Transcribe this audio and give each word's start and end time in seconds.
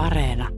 Areena. 0.00 0.48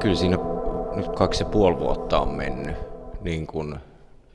Kyllä 0.00 0.14
siinä 0.14 0.38
nyt 0.96 1.08
kaksi 1.16 1.42
ja 1.42 1.48
puoli 1.48 1.78
vuotta 1.78 2.20
on 2.20 2.34
mennyt 2.34 2.76
niin 3.20 3.46
kuin 3.46 3.74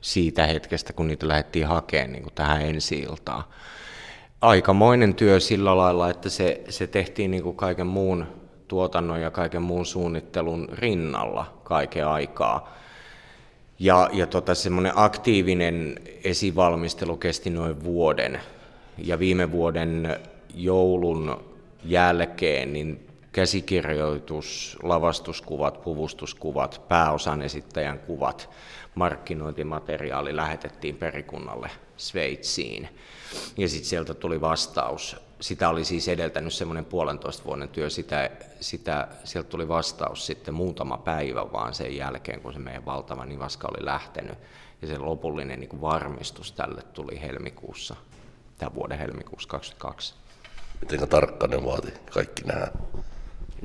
siitä 0.00 0.46
hetkestä, 0.46 0.92
kun 0.92 1.08
niitä 1.08 1.28
lähdettiin 1.28 1.66
hakemaan 1.66 2.12
niin 2.12 2.22
kuin 2.22 2.34
tähän 2.34 2.62
ensi 2.62 2.98
iltaan. 2.98 3.44
Aikamoinen 4.40 5.14
työ 5.14 5.40
sillä 5.40 5.76
lailla, 5.76 6.10
että 6.10 6.28
se, 6.28 6.64
se 6.68 6.86
tehtiin 6.86 7.30
niin 7.30 7.42
kuin 7.42 7.56
kaiken 7.56 7.86
muun 7.86 8.26
tuotannon 8.68 9.20
ja 9.20 9.30
kaiken 9.30 9.62
muun 9.62 9.86
suunnittelun 9.86 10.68
rinnalla 10.72 11.60
kaiken 11.62 12.06
aikaa. 12.06 12.74
Ja, 13.84 14.10
ja 14.12 14.26
tota, 14.26 14.54
semmoinen 14.54 14.92
aktiivinen 14.94 16.00
esivalmistelu 16.24 17.16
kesti 17.16 17.50
noin 17.50 17.84
vuoden. 17.84 18.40
Ja 18.98 19.18
viime 19.18 19.52
vuoden 19.52 20.16
joulun 20.54 21.44
jälkeen 21.84 22.72
niin 22.72 23.06
käsikirjoitus, 23.34 24.78
lavastuskuvat, 24.82 25.82
puvustuskuvat, 25.82 26.82
pääosan 26.88 27.42
esittäjän 27.42 27.98
kuvat, 27.98 28.50
markkinointimateriaali 28.94 30.36
lähetettiin 30.36 30.96
perikunnalle 30.96 31.70
Sveitsiin. 31.96 32.88
Ja 33.56 33.68
sitten 33.68 33.88
sieltä 33.88 34.14
tuli 34.14 34.40
vastaus. 34.40 35.16
Sitä 35.40 35.68
oli 35.68 35.84
siis 35.84 36.08
edeltänyt 36.08 36.52
semmoinen 36.52 36.84
puolentoista 36.84 37.44
vuoden 37.44 37.68
työ. 37.68 37.90
Sitä, 37.90 38.30
sitä, 38.60 39.08
sieltä 39.24 39.48
tuli 39.48 39.68
vastaus 39.68 40.26
sitten 40.26 40.54
muutama 40.54 40.98
päivä 40.98 41.52
vaan 41.52 41.74
sen 41.74 41.96
jälkeen, 41.96 42.40
kun 42.40 42.52
se 42.52 42.58
meidän 42.58 42.84
valtava 42.84 43.24
nivaska 43.24 43.68
oli 43.70 43.84
lähtenyt. 43.84 44.38
Ja 44.82 44.88
se 44.88 44.98
lopullinen 44.98 45.60
niin 45.60 45.80
varmistus 45.80 46.52
tälle 46.52 46.82
tuli 46.82 47.20
helmikuussa, 47.20 47.96
tämän 48.58 48.74
vuoden 48.74 48.98
helmikuussa 48.98 49.48
2022. 49.48 50.14
Miten 50.80 51.08
tarkkaan 51.08 51.50
ne 51.50 51.64
vaati 51.64 51.92
kaikki 52.10 52.42
nämä 52.44 52.66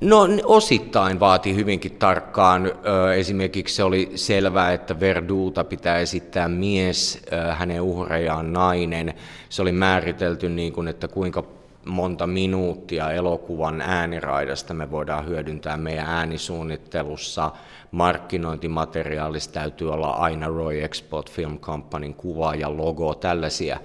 No 0.02 0.28
osittain 0.44 1.19
vaati 1.19 1.55
hyvinkin 1.55 1.95
tarkkaan. 1.95 2.72
Esimerkiksi 3.16 3.75
se 3.75 3.83
oli 3.83 4.11
selvää, 4.16 4.73
että 4.73 5.00
Verduuta 5.00 5.64
pitää 5.64 5.97
esittää 5.97 6.47
mies, 6.47 7.22
hänen 7.52 7.81
uhrejaan 7.81 8.53
nainen. 8.53 9.14
Se 9.50 9.61
oli 9.61 9.72
määritelty 9.72 10.50
niin 10.50 10.73
kuin, 10.73 10.88
että 10.88 11.08
kuinka 11.08 11.44
monta 11.86 12.28
minuuttia 12.28 13.11
elokuvan 13.11 13.81
ääniraidasta 13.81 14.73
me 14.73 14.91
voidaan 14.91 15.25
hyödyntää 15.28 15.78
meidän 15.78 16.06
äänisuunnittelussa. 16.08 17.52
Markkinointimateriaalissa 17.91 19.52
täytyy 19.52 19.94
olla 19.94 20.09
aina 20.09 20.47
Roy 20.47 20.84
Export 20.84 21.31
Film 21.31 21.59
Companyn 21.59 22.13
kuva 22.13 22.56
ja 22.56 22.78
logo, 22.78 23.13
tällaisia 23.13 23.80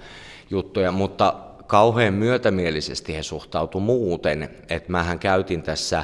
juttuja, 0.49 0.91
mutta 0.91 1.33
kauhean 1.67 2.13
myötämielisesti 2.13 3.15
he 3.15 3.23
suhtautu 3.23 3.79
muuten, 3.79 4.49
että 4.69 4.91
mähän 4.91 5.19
käytin 5.19 5.63
tässä 5.63 6.03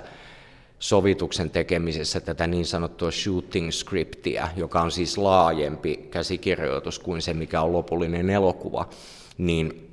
sovituksen 0.80 1.50
tekemisessä 1.50 2.20
tätä 2.20 2.48
niin 2.48 2.66
sanottua 2.66 3.12
shooting 3.12 3.72
scriptia, 3.72 4.48
joka 4.56 4.82
on 4.82 4.92
siis 4.92 5.18
laajempi 5.18 6.08
käsikirjoitus 6.12 7.00
kuin 7.00 7.22
se, 7.22 7.34
mikä 7.34 7.62
on 7.62 7.74
lopullinen 7.74 8.30
elokuva, 8.30 8.90
niin 9.38 9.88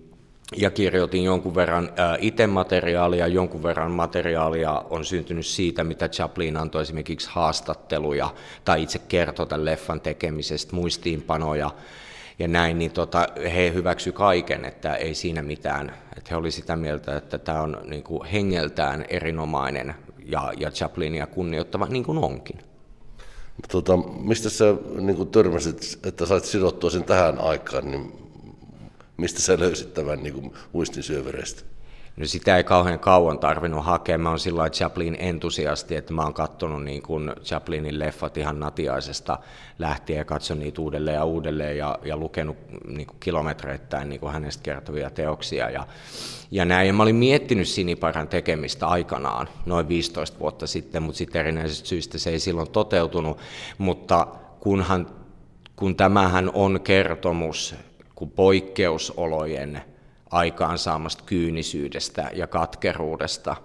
ja 0.56 0.70
kirjoitin 0.70 1.24
jonkun 1.24 1.54
verran 1.54 1.90
itse 2.18 2.46
materiaalia, 2.46 3.26
jonkun 3.26 3.62
verran 3.62 3.90
materiaalia 3.90 4.84
on 4.90 5.04
syntynyt 5.04 5.46
siitä, 5.46 5.84
mitä 5.84 6.08
Chaplin 6.08 6.56
antoi 6.56 6.82
esimerkiksi 6.82 7.28
haastatteluja 7.32 8.34
tai 8.64 8.82
itse 8.82 8.98
kertoi 8.98 9.46
tämän 9.46 9.64
leffan 9.64 10.00
tekemisestä, 10.00 10.76
muistiinpanoja, 10.76 11.70
ja 12.38 12.48
näin, 12.48 12.78
niin 12.78 12.90
tota, 12.90 13.28
he 13.54 13.72
hyväksy 13.74 14.12
kaiken, 14.12 14.64
että 14.64 14.94
ei 14.94 15.14
siinä 15.14 15.42
mitään. 15.42 15.94
Että 16.16 16.30
he 16.30 16.36
oli 16.36 16.50
sitä 16.50 16.76
mieltä, 16.76 17.16
että 17.16 17.38
tämä 17.38 17.60
on 17.60 17.76
niin 17.84 18.02
kuin 18.02 18.24
hengeltään 18.24 19.04
erinomainen 19.08 19.94
ja, 20.24 20.52
ja 20.56 20.70
Chaplinia 20.70 21.26
kunnioittava, 21.26 21.86
niin 21.86 22.04
kuin 22.04 22.18
onkin. 22.18 22.58
Tota, 23.68 23.96
mistä 23.96 24.50
sä 24.50 24.64
niin 25.00 25.28
törmäsit, 25.28 25.98
että 26.04 26.26
sait 26.26 26.44
sidottua 26.44 26.90
sen 26.90 27.04
tähän 27.04 27.38
aikaan, 27.38 27.90
niin 27.90 28.12
mistä 29.16 29.40
sä 29.40 29.58
löysit 29.58 29.94
tämän 29.94 30.22
niin 30.22 30.34
kuin 30.34 30.52
muistinsyövereistä? 30.72 31.62
No 32.18 32.26
sitä 32.26 32.56
ei 32.56 32.64
kauhean 32.64 32.98
kauan 32.98 33.38
tarvinnut 33.38 33.84
hakea. 33.84 34.18
Mä 34.18 34.28
oon 34.28 34.38
sillä 34.38 34.70
Chaplin 34.70 35.16
entusiasti, 35.18 35.96
että 35.96 36.12
mä 36.12 36.22
oon 36.22 36.34
katsonut 36.34 36.84
niin 36.84 37.02
kuin 37.02 37.32
Chaplinin 37.44 37.98
leffat 37.98 38.36
ihan 38.36 38.60
natiaisesta 38.60 39.38
lähtien 39.78 40.18
ja 40.18 40.24
katson 40.24 40.58
niitä 40.58 40.82
uudelleen 40.82 41.14
ja 41.14 41.24
uudelleen 41.24 41.78
ja, 41.78 41.98
ja 42.04 42.16
lukenut 42.16 42.56
niin 42.86 43.06
kuin 43.06 43.16
kilometreittäin 43.20 44.08
niin 44.08 44.20
kuin 44.20 44.32
hänestä 44.32 44.62
kertovia 44.62 45.10
teoksia. 45.10 45.70
Ja, 45.70 45.86
ja 46.50 46.64
näin. 46.64 46.86
Ja 46.86 46.92
mä 46.92 47.02
olin 47.02 47.16
miettinyt 47.16 47.68
Siniparan 47.68 48.28
tekemistä 48.28 48.88
aikanaan, 48.88 49.48
noin 49.66 49.88
15 49.88 50.38
vuotta 50.38 50.66
sitten, 50.66 51.02
mutta 51.02 51.18
sitten 51.18 51.40
erinäisistä 51.40 51.88
syistä 51.88 52.18
se 52.18 52.30
ei 52.30 52.40
silloin 52.40 52.70
toteutunut. 52.70 53.38
Mutta 53.78 54.26
kunhan, 54.60 55.06
kun 55.76 55.96
tämähän 55.96 56.50
on 56.54 56.80
kertomus, 56.80 57.74
kun 58.14 58.30
poikkeusolojen 58.30 59.82
aikaansaamasta 60.30 61.24
kyynisyydestä 61.26 62.30
ja 62.34 62.46
katkeruudesta, 62.46 63.56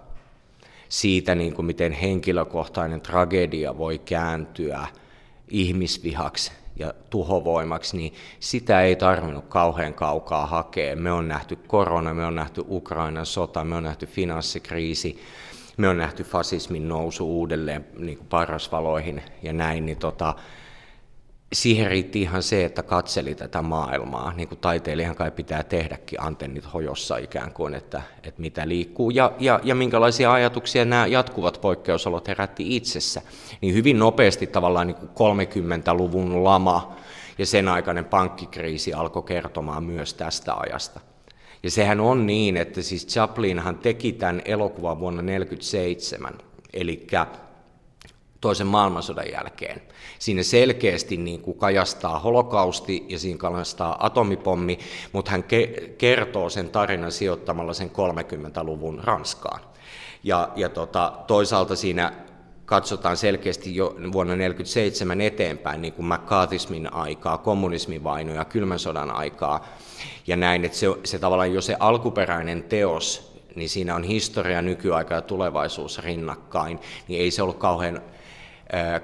siitä 0.88 1.34
niin 1.34 1.54
kuin 1.54 1.66
miten 1.66 1.92
henkilökohtainen 1.92 3.00
tragedia 3.00 3.78
voi 3.78 3.98
kääntyä 3.98 4.86
ihmisvihaksi 5.48 6.52
ja 6.76 6.94
tuhovoimaksi, 7.10 7.96
niin 7.96 8.14
sitä 8.40 8.82
ei 8.82 8.96
tarvinnut 8.96 9.44
kauhean 9.48 9.94
kaukaa 9.94 10.46
hakea. 10.46 10.96
Me 10.96 11.12
on 11.12 11.28
nähty 11.28 11.56
korona, 11.56 12.14
me 12.14 12.26
on 12.26 12.34
nähty 12.34 12.64
Ukrainan 12.68 13.26
sota, 13.26 13.64
me 13.64 13.74
on 13.74 13.82
nähty 13.82 14.06
finanssikriisi, 14.06 15.20
me 15.76 15.88
on 15.88 15.98
nähty 15.98 16.24
fasismin 16.24 16.88
nousu 16.88 17.38
uudelleen 17.38 17.86
niin 17.98 18.18
kuin 18.18 18.28
parasvaloihin 18.28 19.22
ja 19.42 19.52
näin, 19.52 19.86
niin 19.86 19.98
tota, 19.98 20.34
siihen 21.54 21.90
riitti 21.90 22.22
ihan 22.22 22.42
se, 22.42 22.64
että 22.64 22.82
katseli 22.82 23.34
tätä 23.34 23.62
maailmaa, 23.62 24.32
niin 24.36 24.48
kuin 24.48 24.58
taiteilijan 24.58 25.16
kai 25.16 25.30
pitää 25.30 25.62
tehdäkin 25.62 26.22
antennit 26.22 26.74
hojossa 26.74 27.16
ikään 27.16 27.52
kuin, 27.52 27.74
että, 27.74 28.02
että 28.22 28.40
mitä 28.40 28.68
liikkuu 28.68 29.10
ja, 29.10 29.32
ja, 29.38 29.60
ja 29.62 29.74
minkälaisia 29.74 30.32
ajatuksia 30.32 30.84
nämä 30.84 31.06
jatkuvat 31.06 31.60
poikkeusolot 31.60 32.28
herätti 32.28 32.76
itsessä. 32.76 33.22
Niin 33.60 33.74
hyvin 33.74 33.98
nopeasti 33.98 34.46
tavallaan 34.46 34.86
niin 34.86 34.96
kuin 34.96 35.10
30-luvun 35.10 36.44
lama 36.44 36.96
ja 37.38 37.46
sen 37.46 37.68
aikainen 37.68 38.04
pankkikriisi 38.04 38.92
alkoi 38.92 39.22
kertomaan 39.22 39.84
myös 39.84 40.14
tästä 40.14 40.54
ajasta. 40.54 41.00
Ja 41.62 41.70
sehän 41.70 42.00
on 42.00 42.26
niin, 42.26 42.56
että 42.56 42.82
siis 42.82 43.06
Chaplinhan 43.06 43.78
teki 43.78 44.12
tämän 44.12 44.42
elokuvan 44.44 45.00
vuonna 45.00 45.22
1947, 45.22 46.34
eli 46.72 46.96
toisen 48.44 48.66
maailmansodan 48.66 49.30
jälkeen. 49.32 49.82
Siinä 50.18 50.42
selkeästi 50.42 51.16
niin 51.16 51.40
kuin 51.40 51.58
kajastaa 51.58 52.18
holokausti 52.18 53.04
ja 53.08 53.18
siinä 53.18 53.38
kajastaa 53.38 54.06
atomipommi, 54.06 54.78
mutta 55.12 55.30
hän 55.30 55.44
ke- 55.44 55.88
kertoo 55.98 56.48
sen 56.48 56.68
tarinan 56.68 57.12
sijoittamalla 57.12 57.74
sen 57.74 57.90
30-luvun 57.90 59.00
Ranskaan. 59.04 59.60
Ja, 60.22 60.48
ja 60.56 60.68
tota, 60.68 61.12
toisaalta 61.26 61.76
siinä 61.76 62.12
katsotaan 62.64 63.16
selkeästi 63.16 63.76
jo 63.76 63.86
vuonna 63.86 64.34
1947 64.34 65.20
eteenpäin, 65.20 65.82
niin 65.82 65.92
kuin 65.92 66.06
McCarthyismin 66.06 66.92
aikaa, 66.92 67.38
kommunismin 67.38 68.04
vainoja, 68.04 68.44
kylmän 68.44 68.78
sodan 68.78 69.10
aikaa, 69.10 69.66
ja 70.26 70.36
näin, 70.36 70.64
että 70.64 70.78
se, 70.78 70.86
se 71.04 71.18
tavallaan 71.18 71.54
jo 71.54 71.60
se 71.60 71.76
alkuperäinen 71.80 72.62
teos, 72.62 73.34
niin 73.54 73.68
siinä 73.68 73.94
on 73.94 74.04
historia, 74.04 74.62
nykyaika 74.62 75.14
ja 75.14 75.22
tulevaisuus 75.22 75.98
rinnakkain, 75.98 76.80
niin 77.08 77.20
ei 77.20 77.30
se 77.30 77.42
ollut 77.42 77.58
kauhean 77.58 78.02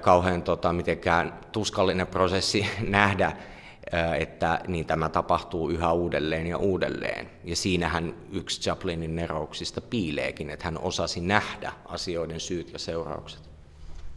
kauhean 0.01 0.41
tota, 0.41 0.73
mitenkään 0.73 1.39
tuskallinen 1.51 2.07
prosessi 2.07 2.65
nähdä, 2.87 3.31
että 4.19 4.61
niin 4.67 4.85
tämä 4.85 5.09
tapahtuu 5.09 5.69
yhä 5.69 5.91
uudelleen 5.91 6.47
ja 6.47 6.57
uudelleen. 6.57 7.29
Ja 7.43 7.55
siinähän 7.55 8.15
yksi 8.31 8.61
Chaplinin 8.61 9.15
nerouksista 9.15 9.81
piileekin, 9.81 10.49
että 10.49 10.65
hän 10.65 10.79
osasi 10.79 11.21
nähdä 11.21 11.73
asioiden 11.85 12.39
syyt 12.39 12.73
ja 12.73 12.79
seuraukset. 12.79 13.49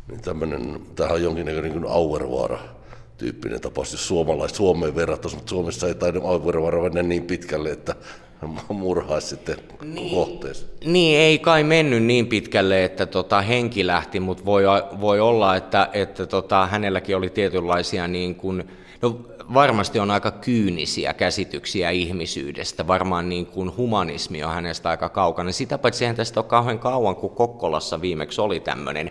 Niin 0.09 0.21
tämmöinen, 0.21 0.81
tämähän 0.95 1.17
on 1.17 1.23
jonkinnäköinen 1.23 1.73
niin 1.73 1.91
Auervaara 1.91 2.59
tyyppinen 3.19 3.61
tapaus, 3.61 3.93
jos 3.93 4.09
suomalaiset 4.09 4.57
Suomeen 4.57 4.97
verrattaisiin, 4.97 5.39
mutta 5.39 5.51
Suomessa 5.51 5.87
ei 5.87 5.95
taida 5.95 6.21
Auervaara 6.23 6.83
mennä 6.83 7.03
niin 7.03 7.23
pitkälle, 7.23 7.71
että 7.71 7.95
murhaisi 8.69 9.29
sitten 9.29 9.57
niin, 9.83 10.15
kohteessa. 10.15 10.67
Niin, 10.85 11.19
ei 11.19 11.39
kai 11.39 11.65
mennyt 11.65 12.03
niin 12.03 12.27
pitkälle, 12.27 12.85
että 12.85 13.07
tota, 13.07 13.41
henki 13.41 13.87
lähti, 13.87 14.21
mutta 14.21 14.45
voi, 14.45 14.65
voi 15.01 15.21
olla, 15.21 15.57
että, 15.57 15.89
että 15.93 16.27
tota, 16.27 16.67
hänelläkin 16.67 17.17
oli 17.17 17.31
tietynlaisia, 17.31 18.09
niin 18.09 18.35
kuin, 18.35 18.69
no 19.03 19.21
varmasti 19.55 19.99
on 19.99 20.11
aika 20.11 20.31
kyynisiä 20.31 21.15
käsityksiä 21.15 21.91
ihmisyydestä, 21.91 22.87
varmaan 22.87 23.29
niin 23.29 23.47
kuin 23.47 23.77
humanismi 23.77 24.45
on 24.45 24.55
hänestä 24.55 24.89
aika 24.89 25.09
kaukana. 25.09 25.53
Sitä 25.53 25.79
paitsi 25.79 26.05
eihän 26.05 26.17
tästä 26.17 26.41
ole 26.41 26.49
kauhean 26.49 26.79
kauan, 26.79 27.17
kun 27.17 27.31
Kokkolassa 27.31 28.01
viimeksi 28.01 28.41
oli 28.41 28.61
tämmöinen 28.61 29.11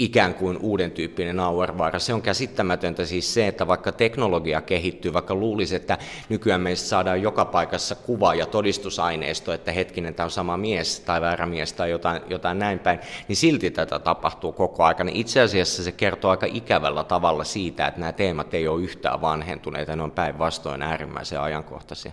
ikään 0.00 0.34
kuin 0.34 0.58
uuden 0.58 0.90
tyyppinen 0.90 1.40
auervaara. 1.40 1.98
Se 1.98 2.14
on 2.14 2.22
käsittämätöntä 2.22 3.04
siis 3.04 3.34
se, 3.34 3.46
että 3.46 3.66
vaikka 3.66 3.92
teknologia 3.92 4.60
kehittyy, 4.60 5.12
vaikka 5.12 5.34
luulisi, 5.34 5.76
että 5.76 5.98
nykyään 6.28 6.60
meistä 6.60 6.88
saadaan 6.88 7.22
joka 7.22 7.44
paikassa 7.44 7.94
kuva 7.94 8.34
ja 8.34 8.46
todistusaineisto, 8.46 9.52
että 9.52 9.72
hetkinen, 9.72 10.14
tämä 10.14 10.24
on 10.24 10.30
sama 10.30 10.56
mies 10.56 11.00
tai 11.00 11.20
väärä 11.20 11.46
mies 11.46 11.72
tai 11.72 11.90
jotain, 11.90 12.22
jotain 12.28 12.58
näin 12.58 12.78
päin, 12.78 12.98
niin 13.28 13.36
silti 13.36 13.70
tätä 13.70 13.98
tapahtuu 13.98 14.52
koko 14.52 14.84
ajan. 14.84 15.06
Niin 15.06 15.16
itse 15.16 15.40
asiassa 15.40 15.82
se 15.82 15.92
kertoo 15.92 16.30
aika 16.30 16.46
ikävällä 16.46 17.04
tavalla 17.04 17.44
siitä, 17.44 17.86
että 17.86 18.00
nämä 18.00 18.12
teemat 18.12 18.54
ei 18.54 18.68
ole 18.68 18.82
yhtään 18.82 19.20
vanhentuneita, 19.20 19.96
ne 19.96 20.02
on 20.02 20.10
päinvastoin 20.10 20.82
äärimmäisen 20.82 21.40
ajankohtaisia 21.40 22.12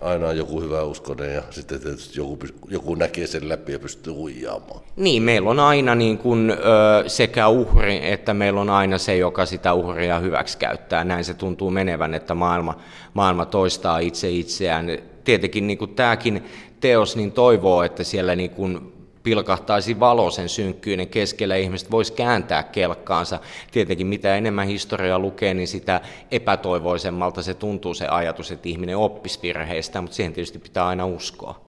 aina 0.00 0.28
on 0.28 0.36
joku 0.36 0.60
hyvä 0.60 0.82
uskonen 0.82 1.34
ja 1.34 1.42
sitten 1.50 1.80
tietysti 1.80 2.20
joku, 2.20 2.38
joku 2.68 2.94
näkee 2.94 3.26
sen 3.26 3.48
läpi 3.48 3.72
ja 3.72 3.78
pystyy 3.78 4.12
huijaamaan. 4.12 4.80
Niin, 4.96 5.22
meillä 5.22 5.50
on 5.50 5.60
aina 5.60 5.94
niin 5.94 6.18
kuin, 6.18 6.50
ö, 6.50 7.08
sekä 7.08 7.48
uhri 7.48 8.00
että 8.02 8.34
meillä 8.34 8.60
on 8.60 8.70
aina 8.70 8.98
se, 8.98 9.16
joka 9.16 9.46
sitä 9.46 9.72
uhria 9.72 10.18
hyväksi 10.18 10.58
käyttää. 10.58 11.04
Näin 11.04 11.24
se 11.24 11.34
tuntuu 11.34 11.70
menevän, 11.70 12.14
että 12.14 12.34
maailma, 12.34 12.78
maailma 13.14 13.46
toistaa 13.46 13.98
itse 13.98 14.30
itseään. 14.30 14.98
Tietenkin 15.24 15.66
niin 15.66 15.78
kuin 15.78 15.94
tämäkin 15.94 16.44
teos 16.80 17.16
niin 17.16 17.32
toivoo, 17.32 17.82
että 17.82 18.04
siellä 18.04 18.36
niin 18.36 18.50
kuin 18.50 18.92
pilkahtaisi 19.22 20.00
valo 20.00 20.30
sen 20.30 20.48
synkkyyden 20.48 21.08
keskellä, 21.08 21.56
ihmiset 21.56 21.90
voisi 21.90 22.12
kääntää 22.12 22.62
kelkkaansa. 22.62 23.38
Tietenkin 23.70 24.06
mitä 24.06 24.36
enemmän 24.36 24.66
historiaa 24.66 25.18
lukee, 25.18 25.54
niin 25.54 25.68
sitä 25.68 26.00
epätoivoisemmalta 26.30 27.42
se 27.42 27.54
tuntuu 27.54 27.94
se 27.94 28.06
ajatus, 28.06 28.50
että 28.50 28.68
ihminen 28.68 28.96
oppisi 28.96 29.38
virheistä, 29.42 30.00
mutta 30.00 30.14
siihen 30.14 30.32
tietysti 30.32 30.58
pitää 30.58 30.86
aina 30.86 31.06
uskoa. 31.06 31.60